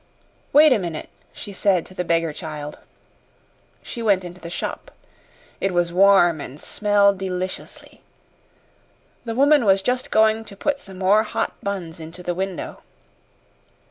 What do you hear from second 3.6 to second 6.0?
She went into the shop. It was